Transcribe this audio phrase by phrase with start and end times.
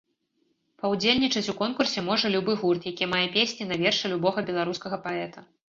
[0.83, 5.39] Паўдзельнічаць у конкурсе можа любы гурт, які мае песні на вершы любога беларускага паэта.